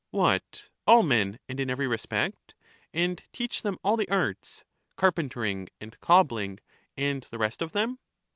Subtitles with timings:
[0.09, 2.55] What, all men, and in every respect?
[2.91, 4.63] and teach them all the arts,—
[4.97, 6.59] carpentering, and cobbling,
[6.97, 7.99] and the rest of them?